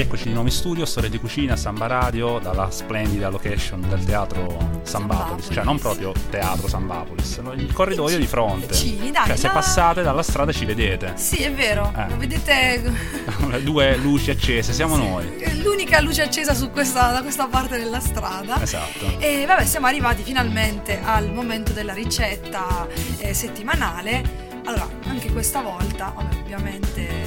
[0.04, 4.82] Rieccoci di nuovo in studio, storia di cucina, Samba Radio, dalla splendida location del teatro
[4.84, 5.48] Sambapolis.
[5.50, 8.68] Cioè, non proprio teatro Sambapolis, il corridoio di fronte.
[8.68, 11.14] Vicini, dai, cioè, se la- passate dalla strada ci vedete.
[11.16, 12.10] Sì, è vero, Eh.
[12.10, 12.82] lo vedete
[13.64, 15.38] due luci accese, siamo noi.
[15.38, 18.62] è l'unica luce accesa su questa, da questa parte della strada.
[18.62, 19.18] Esatto.
[19.20, 22.86] E vabbè, siamo arrivati finalmente al momento della ricetta
[23.20, 24.52] eh, settimanale.
[24.66, 27.23] Allora, anche questa volta, vabbè, ovviamente.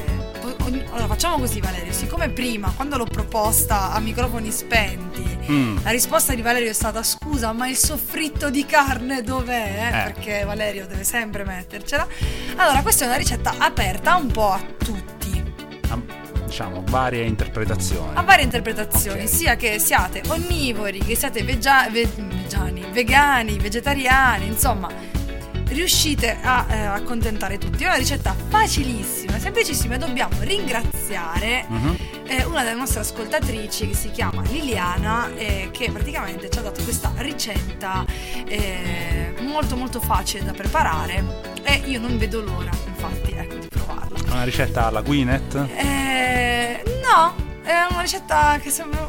[0.97, 1.93] Allora, facciamo così, Valerio.
[1.93, 5.77] Siccome prima, quando l'ho proposta a microfoni spenti, Mm.
[5.85, 9.89] la risposta di Valerio è stata: scusa, ma il soffritto di carne dov'è?
[9.89, 9.91] Eh.
[10.13, 12.07] Perché Valerio deve sempre mettercela.
[12.57, 15.45] Allora, questa è una ricetta aperta un po' a tutti.
[15.91, 16.01] Ah,
[16.47, 18.13] Diciamo, varie interpretazioni.
[18.15, 19.29] a varie interpretazioni, Ok.
[19.29, 24.89] sia che siate onnivori, che siate vegia- ve- vegani, vegani, vegetariani, insomma,
[25.69, 27.83] riuscite a eh, accontentare tutti.
[27.85, 31.97] È una ricetta facilissima, semplicissima e dobbiamo ringraziare Mhm.
[32.27, 36.83] eh, una delle nostre ascoltatrici che si chiama Liliana eh, che praticamente ci ha dato
[36.83, 38.05] questa ricetta
[38.47, 41.25] eh, molto molto facile da preparare
[41.63, 44.19] e io non vedo l'ora infatti ecco di provarla.
[44.33, 45.55] Una ricetta alla Gwyneth?
[45.77, 49.09] Eh, no, è una ricetta che sembra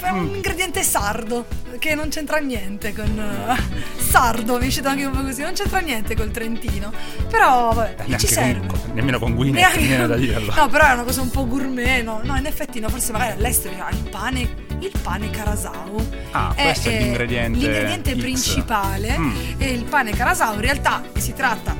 [0.00, 0.34] è un Mm.
[0.34, 1.46] ingrediente sardo
[1.78, 5.52] che non c'entra niente con eh, sardo, mi è uscito anche un po' così, non
[5.52, 6.92] c'entra niente col Trentino.
[7.28, 8.66] Però vabbè, Neanche ci serve.
[8.66, 10.52] con- nemmeno con Gwyneth Neanche- mi viene da dirlo.
[10.54, 12.20] No, però è una cosa un po' gourmet, no?
[12.22, 14.40] No, in effetti no, forse magari all'estero ha il pane,
[14.80, 16.06] il pane carasau.
[16.32, 19.36] Ah, questo è eh, l'ingrediente l'ingrediente principale Mm.
[19.58, 21.76] e il pane carasau in realtà si tratta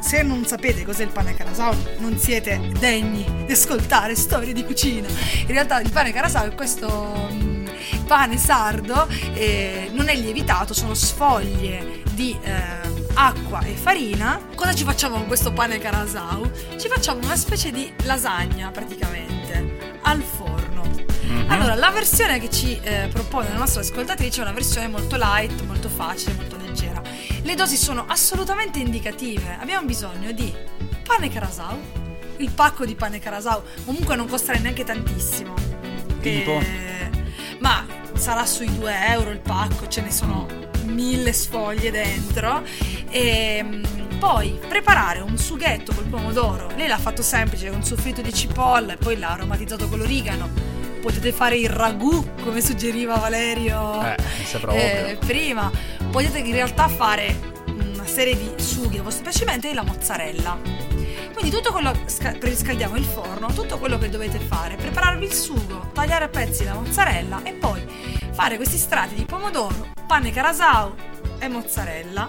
[0.00, 5.08] se non sapete cos'è il pane carasau non siete degni di ascoltare storie di cucina
[5.08, 7.49] in realtà il pane carasau è questo mm,
[8.10, 12.52] pane sardo eh, non è lievitato sono sfoglie di eh,
[13.14, 17.92] acqua e farina cosa ci facciamo con questo pane carasau ci facciamo una specie di
[18.02, 20.68] lasagna praticamente al forno
[21.20, 21.48] Mhm.
[21.48, 25.62] allora, la versione che ci eh, propone la nostra ascoltatrice è una versione molto light,
[25.62, 27.00] molto facile, molto leggera.
[27.42, 29.56] Le dosi sono assolutamente indicative.
[29.60, 30.52] Abbiamo bisogno di
[31.04, 31.78] pane carasau,
[32.38, 35.54] il pacco di pane carasau, comunque non costerà neanche tantissimo.
[36.20, 36.58] Tipo?
[36.58, 37.10] Eh,
[37.60, 37.84] ma
[38.20, 40.46] sarà sui 2 euro il pacco, ce ne sono
[40.84, 42.62] mille sfoglie dentro.
[43.10, 46.68] E mm, poi preparare un sughetto col pomodoro.
[46.76, 50.48] Lei l'ha fatto semplice con soffritto di cipolla e poi l'ha aromatizzato con l'origano.
[51.00, 55.70] Potete fare il ragù, come suggeriva Valerio Eh, eh, prima.
[56.10, 57.34] Potete in realtà fare
[57.68, 60.58] una serie di sughi a vostro piacimento e la mozzarella.
[61.32, 65.90] Quindi tutto quello sca- riscaldiamo il forno, tutto quello che dovete fare, prepararvi il sugo,
[65.94, 67.82] tagliare a pezzi la mozzarella e poi
[68.40, 70.94] fare questi strati di pomodoro, pane carasau
[71.38, 72.26] e mozzarella.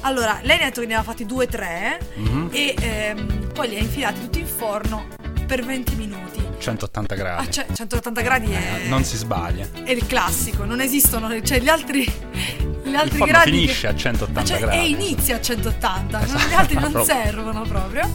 [0.00, 2.48] Allora, lei ne ha detto che ne aveva fatti due o tre Mhm.
[2.52, 5.06] e ehm, poi li ha infilati tutti in forno
[5.46, 6.42] per 20 minuti.
[6.58, 7.50] 180 A gradi.
[7.52, 9.64] ce- 180 gradi è, Eh, non si sbaglia.
[9.84, 13.94] è il classico, non esistono, cioè gli altri, gli Il altri forno gradi finisce a
[13.94, 14.76] 180 cioè, gradi.
[14.76, 18.10] e inizia a 180, non- Esatto, gli altri non servono proprio.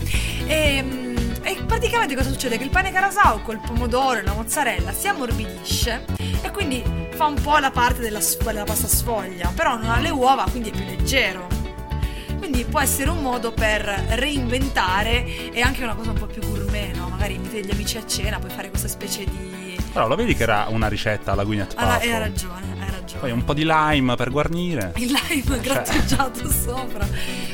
[0.45, 1.08] E, mm,
[1.49, 2.57] e praticamente cosa succede?
[2.57, 6.05] Che il pane carasau col pomodoro e la mozzarella si ammorbidisce
[6.41, 6.83] e quindi
[7.15, 10.69] fa un po' la parte della, della pasta sfoglia, però non ha le uova, quindi
[10.69, 11.47] è più leggero.
[12.37, 16.95] Quindi può essere un modo per reinventare e anche una cosa un po' più gourmet,
[16.95, 17.09] no?
[17.09, 19.77] Magari inviti gli amici a cena, puoi fare questa specie di...
[19.91, 21.99] Però lo vedi che era una ricetta alla Gwyneth Paltrow.
[21.99, 23.19] hai ragione, hai ragione.
[23.21, 24.93] Poi un po' di lime per guarnire.
[24.97, 25.59] il lime Cioè.
[25.59, 27.07] grattugiato sopra.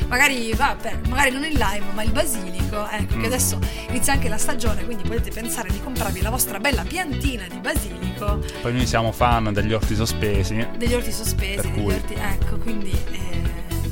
[0.08, 2.88] Magari, vabbè, magari non il lime, ma il basilico.
[2.88, 3.20] Ecco, Mm.
[3.20, 7.44] che adesso inizia anche la stagione, quindi potete pensare di comprarvi la vostra bella piantina
[7.48, 10.66] di basilico, Poi noi siamo fan degli orti sospesi.
[10.76, 12.14] degli orti sospesi, degli orti.
[12.14, 13.42] Ecco, quindi eh,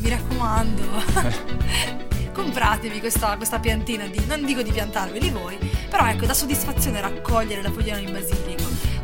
[0.00, 0.82] mi raccomando.
[2.34, 4.20] Compratevi questa, questa piantina di.
[4.26, 5.56] non dico di piantarveli voi,
[5.88, 8.43] però ecco, dà soddisfazione raccogliere la fogliana di basilico.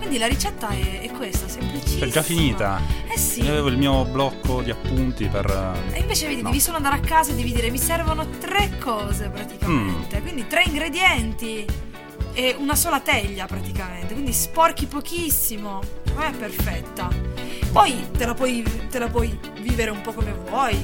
[0.00, 2.06] Quindi la ricetta è, è questa, semplicissima.
[2.06, 2.80] È già finita.
[3.06, 3.42] Eh sì.
[3.42, 5.46] Io avevo il mio blocco di appunti per.
[5.92, 6.48] E invece vedi, No.
[6.48, 10.18] devi solo andare a casa e devi dire mi servono tre cose praticamente.
[10.18, 10.22] Mm.
[10.22, 11.66] Quindi tre ingredienti
[12.32, 14.14] e una sola teglia praticamente.
[14.14, 15.80] Quindi sporchi pochissimo.
[16.14, 17.08] Ma è perfetta.
[17.70, 20.74] Poi te la puoi, te la puoi vivere un po' come vuoi.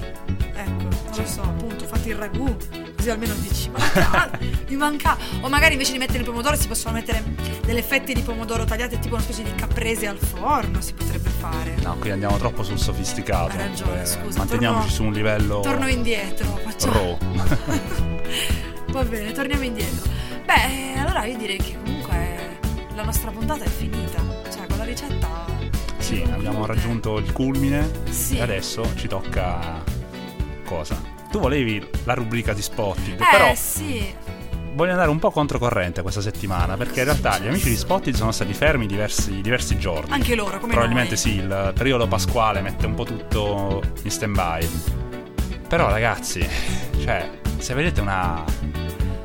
[0.55, 2.55] Ecco, non lo so, appunto, fatti il ragù.
[3.07, 4.31] Così almeno dici, ma
[4.69, 5.17] mi manca.
[5.43, 7.23] O magari invece di mettere il pomodoro si possono mettere
[7.65, 11.77] delle fette di pomodoro tagliate tipo una specie di caprese al forno, si potrebbe fare.
[11.85, 13.53] No, qui andiamo troppo sul sofisticato.
[13.53, 17.17] Hai ragione, Eh, scusa, Manteniamoci torno- su un livello Torno indietro, facciamo.
[18.91, 20.11] Va bene, torniamo indietro.
[20.45, 22.59] Beh, eh, allora io direi che comunque
[22.97, 24.21] la nostra puntata è finita.
[24.53, 25.29] Cioè, con la ricetta.
[25.99, 27.89] si sì, abbiamo raggiunto il culmine.
[28.11, 28.39] Sì.
[28.39, 29.81] E adesso ci tocca.
[30.65, 31.15] Cosa?
[31.31, 34.15] Tu volevi la rubrica di Spotted, Eh, però sì.
[34.75, 38.33] voglio andare un po' controcorrente questa settimana, perché in realtà gli amici di Spotted sono
[38.33, 40.13] stati fermi diversi, diversi giorni.
[40.13, 41.19] Anche loro, come Probabilmente noi.
[41.19, 44.69] sì, il periodo pasquale mette un po' tutto in stand-by.
[45.69, 46.47] Però ragazzi,
[47.03, 48.45] cioè, se vedete una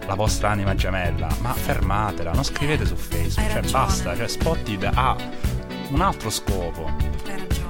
[0.08, 4.90] la vostra anima gemella, ma fermatela, non scrivete su Facebook, Hai cioè basta, cioè Spotted
[4.94, 5.16] ha
[5.90, 6.86] un altro scopo,
[7.28, 7.61] Hai ragione.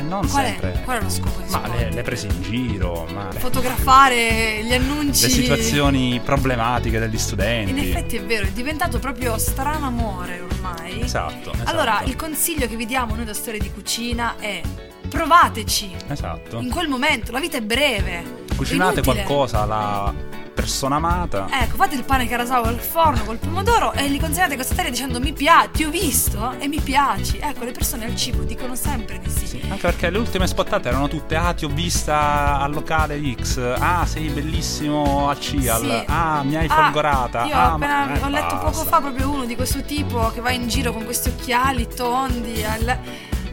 [0.00, 0.72] Eh, non Qual sempre.
[0.72, 0.82] è?
[0.82, 5.22] Qual è lo scopo di Ma le, le prese in giro, ma Fotografare gli annunci.
[5.22, 7.70] le situazioni problematiche degli studenti.
[7.70, 11.00] In effetti è vero, è diventato proprio strano amore ormai.
[11.02, 11.70] Esatto, esatto.
[11.70, 14.60] Allora, il consiglio che vi diamo noi da Storie di Cucina è
[15.08, 15.96] provateci.
[16.08, 16.58] Esatto.
[16.58, 18.44] In quel momento, la vita è breve.
[18.56, 19.24] Cucinate Inutile.
[19.24, 20.14] qualcosa alla
[20.60, 21.46] persona amata.
[21.50, 25.18] Ecco, fate il pane carasawa al forno col pomodoro e li consegnate questa taglia dicendo
[25.18, 27.38] mi piace, ti ho visto e mi piaci.
[27.38, 29.46] Ecco, le persone al cibo dicono sempre di sì.
[29.46, 33.58] Sì, anche perché le ultime spottate erano tutte Ah ti ho vista al locale X
[33.80, 36.04] Ah sei bellissimo al CIAL Sì.
[36.06, 38.84] Ah mi hai Ah, folgorata Io ah, ho, appena- ma- eh, ho letto poco basta.
[38.84, 42.62] fa proprio uno di questo tipo che va in giro con questi occhiali tondi.
[42.64, 42.98] al-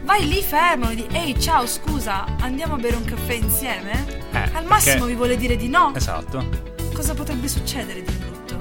[0.04, 4.06] Vai lì, fermalo, di ehi, ciao, scusa, andiamo a bere un caffè insieme?
[4.32, 5.92] Eh, Al massimo perché- vi vuole dire di no.
[5.94, 8.56] Esatto Cosa potrebbe succedere di brutto?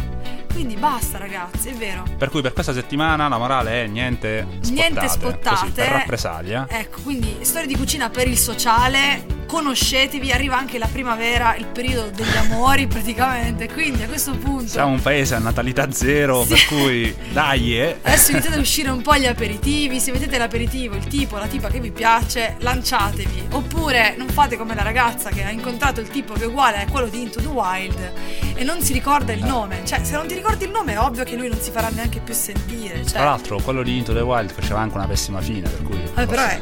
[0.53, 2.03] Quindi basta, ragazzi, è vero.
[2.19, 5.55] Per cui per questa settimana la morale è niente spottate Niente spottate.
[5.55, 9.36] Così, per rappresaglia Ecco, quindi storie di cucina per il sociale.
[9.47, 13.67] Conoscetevi, arriva anche la primavera, il periodo degli amori praticamente.
[13.71, 14.67] Quindi a questo punto.
[14.67, 16.49] Siamo un paese a natalità zero Sì.
[16.49, 17.97] Per cui dai eh.
[18.01, 19.99] Adesso iniziate a uscire un po' gli aperitivi.
[19.99, 23.47] Se mettete l'aperitivo, il tipo, la tipa che vi piace, lanciatevi.
[23.51, 26.87] Oppure non fate come la ragazza che ha incontrato il tipo che è uguale a
[26.91, 28.11] quello di Into the Wild
[28.53, 29.81] e non si ricorda il nome.
[29.85, 32.19] Cioè, se non ti ricordi il nome, è ovvio che lui non si farà neanche
[32.19, 32.97] più sentire.
[33.03, 35.99] Cioè, Tra l'altro quello di Into the Wild faceva anche una pessima fine Per cui
[36.13, 36.61] Vabbè, però è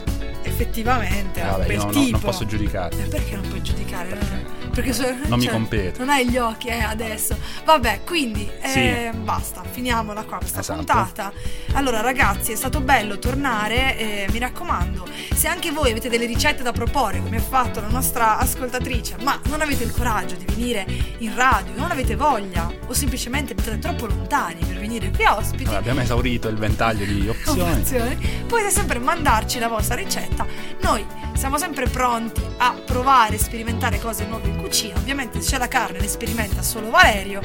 [0.56, 2.12] effettivamente è vabbè, un bel io non- tipo.
[2.12, 2.98] non posso giudicare.
[3.04, 4.08] Eh, perché non puoi giudicare?
[4.10, 4.45] Perché
[4.76, 6.00] Perché so- non mi cioè, compete.
[6.00, 7.38] Non hai gli occhi, eh, adesso.
[7.64, 10.78] Vabbè, quindi eh, basta, finiamola qua questa Esatto.
[10.80, 11.32] puntata.
[11.74, 13.98] Allora, ragazzi, è stato bello tornare.
[13.98, 17.88] eh, mi raccomando, se anche voi avete delle ricette da proporre, come ha fatto la
[17.88, 20.86] nostra ascoltatrice, ma non avete il coraggio di venire
[21.20, 25.64] in radio, non avete voglia, o semplicemente siete troppo lontani per venire qui ospiti.
[25.64, 28.16] Vabbè, Abbiamo esaurito il ventaglio di opzioni opzioni,
[28.48, 30.46] potete sempre mandarci la vostra ricetta.
[30.82, 31.06] Noi
[31.36, 34.98] siamo sempre pronti a provare e sperimentare cose nuove in cucina.
[34.98, 37.42] Ovviamente se c'è la carne ne sperimenta solo Valerio.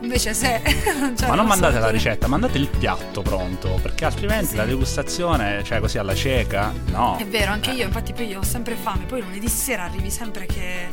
[0.00, 0.60] Invece se
[1.00, 4.56] non c'è Ma non mandate la ricetta, mandate il piatto pronto, perché altrimenti Sì.
[4.56, 7.16] la degustazione, cioè così alla cieca, no.
[7.16, 7.74] È vero, anche Eh.
[7.74, 10.88] io, infatti poi io ho sempre fame, poi lunedì sera arrivi sempre che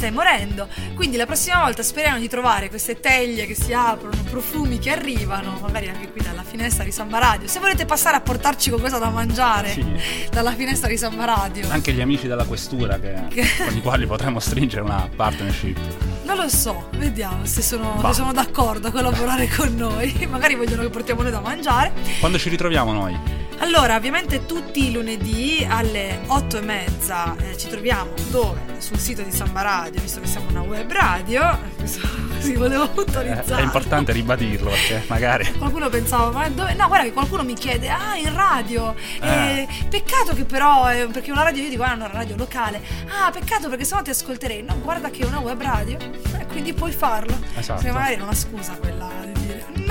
[0.00, 0.66] stai morendo.
[0.94, 5.58] Quindi la prossima volta speriamo di trovare queste teglie che si aprono, profumi che arrivano,
[5.60, 7.46] magari anche qui dalla finestra di Samba Radio.
[7.46, 9.84] Se volete passare a portarci qualcosa da mangiare Sì.
[10.30, 11.68] dalla finestra di Samba Radio.
[11.70, 15.78] Anche gli amici della questura che- Che- con i quali potremmo stringere una partnership.
[16.24, 20.14] Non lo so, vediamo se sono, se sono d'accordo a collaborare con noi.
[20.30, 21.92] Magari vogliono che portiamo noi da mangiare.
[22.20, 23.18] Quando ci ritroviamo noi?
[23.62, 28.58] Allora, ovviamente tutti i lunedì alle 8 e mezza eh, ci troviamo dove?
[28.78, 31.58] Sul sito di Samba Radio, visto che siamo una web radio.
[31.76, 33.60] Così volevo Eh, puntualizzare.
[33.60, 36.72] è importante ribadirlo perché magari Qualcuno pensava, ma dove?
[36.72, 38.94] No, guarda che qualcuno mi chiede, ah, in radio.
[39.20, 39.28] Eh.
[39.28, 42.80] Eh, peccato che però, eh, perché una radio, io dico, ah, una radio locale.
[43.08, 44.62] Ah, peccato perché sennò ti ascolterei.
[44.62, 47.38] No, guarda che è una web radio, eh, quindi puoi farlo.
[47.56, 47.82] Esatto.
[47.82, 49.08] Se magari è una scusa quella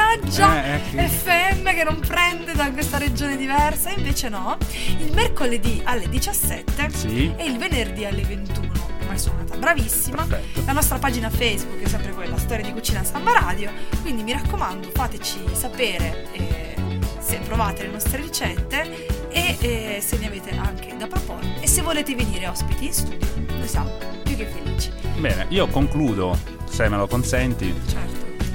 [0.04, 3.91] mannaggia, Eh, eh, FM che non prende da questa regione diversa.
[3.91, 4.58] Invece no,
[4.97, 7.34] il mercoledì alle 17 Sì.
[7.36, 8.72] e il venerdì alle 21.
[9.02, 10.24] Ormai sono andata bravissima.
[10.26, 10.64] Perfetto.
[10.66, 13.72] La nostra pagina Facebook è sempre quella, Storia di Cucina Samba Radio.
[14.02, 16.76] Quindi mi raccomando, fateci sapere eh,
[17.20, 21.60] se provate le nostre ricette e eh, se ne avete anche da proporre.
[21.62, 23.91] E se volete venire ospiti in studio, noi siamo
[24.24, 24.91] più che felici.
[25.18, 26.38] Bene, io concludo,
[26.70, 28.09] se me lo consenti, Certo.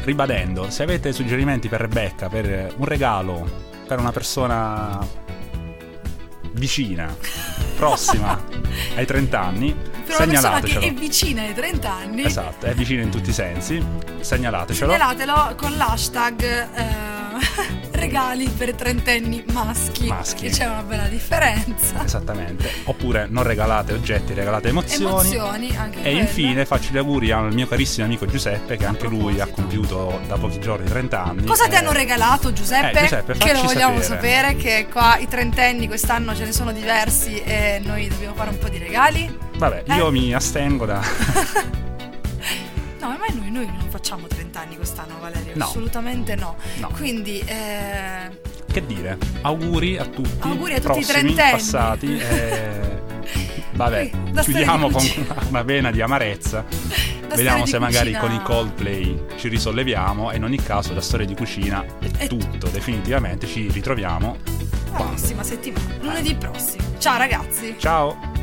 [0.05, 3.49] Ribadendo, se avete suggerimenti per Rebecca, per un regalo,
[3.87, 4.99] per una persona
[6.53, 7.15] vicina,
[7.77, 8.41] prossima
[8.97, 10.87] ai 30 anni, Per persona che segnalatecelo.
[10.87, 13.85] è vicina ai 30 anni, Esatto, è vicina in tutti i sensi,
[14.21, 14.91] segnalatecelo.
[14.93, 20.07] segnalatelo con l'hashtag eh, regali per trentenni maschi.
[20.07, 20.45] Maschi.
[20.45, 22.05] Che c'è una bella differenza.
[22.05, 22.71] Esattamente.
[22.85, 25.05] Oppure non regalate oggetti, regalate emozioni.
[25.05, 26.21] Emozioni, anche E quelle.
[26.21, 30.37] infine faccio gli auguri al mio carissimo amico Giuseppe, che anche lui ha compiuto da
[30.37, 31.45] pochi giorni 30 anni.
[31.47, 32.99] Cosa ti Eh, hanno regalato Giuseppe?
[32.99, 34.53] Eh, Giuseppe, che lo vogliamo sapere.
[34.53, 34.57] sapere.
[34.57, 38.69] che qua i trentenni quest'anno ce ne sono diversi e noi dobbiamo fare un po'
[38.69, 39.39] di regali.
[39.57, 39.95] Vabbè, Eh?
[39.95, 41.01] io mi astengo da.
[43.05, 45.53] No, ma noi, noi non facciamo 30 anni quest'anno, Valerio.
[45.57, 45.65] No.
[45.67, 46.57] Assolutamente no.
[46.79, 46.89] No.
[46.97, 48.31] Quindi, eh,
[48.73, 49.19] che dire?
[49.43, 50.31] Auguri a tutti.
[50.41, 51.51] Auguri a tutti i trentenni.
[51.51, 52.17] passati.
[52.19, 53.03] eh,
[53.75, 55.05] Vabbè, da chiudiamo con
[55.51, 56.65] una vena di amarezza.
[57.29, 60.31] da Vediamo se magari cucina- con i Coldplay ci risolleviamo.
[60.31, 62.69] E in ogni caso, la storia di cucina è, È tutto.
[62.69, 64.37] Definitivamente ci ritroviamo.
[64.93, 66.83] La prossima settimana, lunedì prossimo.
[66.99, 67.75] Ciao ragazzi.
[67.79, 68.34] Ciao!